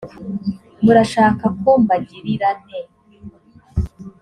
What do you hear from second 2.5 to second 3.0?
nte